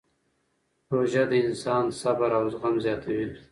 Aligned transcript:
روژه 0.93 1.23
د 1.31 1.33
انسان 1.45 1.83
صبر 2.01 2.29
او 2.37 2.43
زغم 2.53 2.75
زیاتوي. 2.85 3.27